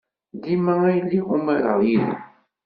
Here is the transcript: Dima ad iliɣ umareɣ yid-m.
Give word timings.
Dima 0.41 0.73
ad 0.77 0.85
iliɣ 0.99 1.27
umareɣ 1.37 1.79
yid-m. 1.87 2.21